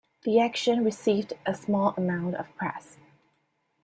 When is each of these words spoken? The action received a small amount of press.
The 0.23 0.39
action 0.39 0.83
received 0.83 1.33
a 1.45 1.53
small 1.53 1.93
amount 1.95 2.33
of 2.37 2.47
press. 2.55 2.97